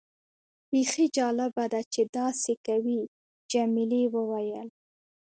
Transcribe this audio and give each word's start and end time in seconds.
بیخي 0.71 1.05
جالبه 1.17 1.65
ده 1.73 1.81
چې 1.93 2.01
داسې 2.17 2.53
کوي. 2.67 3.01
جميلې 3.51 4.03
وويل:. 4.15 4.69